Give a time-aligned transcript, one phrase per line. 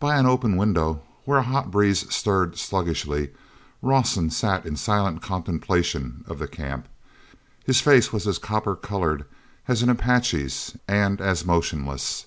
[0.00, 3.30] By an open window, where a hot breeze stirred sluggishly,
[3.82, 6.88] Rawson sat in silent contemplation of the camp.
[7.64, 9.24] His face was as copper colored
[9.68, 12.26] as an Apache's and as motionless.